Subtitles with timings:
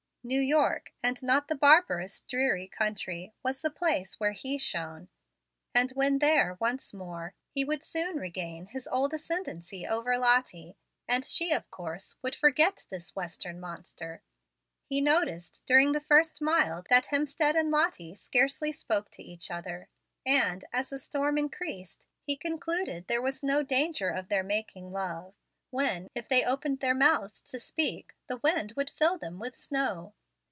[0.23, 5.09] New York, and not the barbarous, dreary country, was the place where he shone;
[5.73, 10.77] and when there once more, he would soon regain his old ascendency over Lottie,
[11.07, 14.21] and she, of course, would forget this Western monster.
[14.85, 19.89] He noticed, during the first mile, that Hemstead and Lottie scarcely spoke to each other;
[20.23, 25.33] and, as the storm increased, he concluded there was no danger of their making love
[25.73, 30.13] when, if they opened their mouths to speak, the wind would fill them with snow.